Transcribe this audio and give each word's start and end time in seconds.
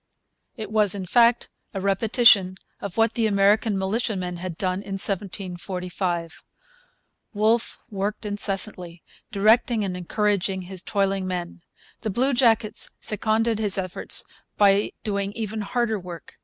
It 0.57 0.71
was, 0.71 0.95
in 0.95 1.05
fact, 1.05 1.51
a 1.75 1.79
repetition 1.79 2.55
of 2.79 2.97
what 2.97 3.13
the 3.13 3.27
American 3.27 3.77
militiamen 3.77 4.37
had 4.37 4.57
done 4.57 4.81
in 4.81 4.93
1745. 4.97 6.41
Wolfe 7.35 7.77
worked 7.91 8.25
incessantly, 8.25 9.03
directing 9.31 9.83
and 9.83 9.95
encouraging 9.95 10.63
his 10.63 10.81
toiling 10.81 11.27
men. 11.27 11.61
The 12.01 12.09
bluejackets 12.09 12.89
seconded 12.99 13.59
his 13.59 13.77
efforts 13.77 14.23
by 14.57 14.93
doing 15.03 15.33
even 15.33 15.61
harder 15.61 15.99
work. 15.99 16.33